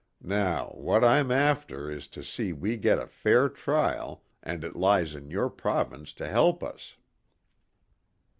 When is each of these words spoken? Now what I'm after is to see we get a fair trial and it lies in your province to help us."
Now 0.23 0.69
what 0.73 1.03
I'm 1.03 1.29
after 1.29 1.91
is 1.91 2.07
to 2.07 2.23
see 2.23 2.53
we 2.53 2.75
get 2.75 2.97
a 2.97 3.05
fair 3.05 3.47
trial 3.47 4.23
and 4.41 4.63
it 4.63 4.75
lies 4.75 5.13
in 5.13 5.29
your 5.29 5.51
province 5.51 6.11
to 6.13 6.27
help 6.27 6.63
us." 6.63 6.97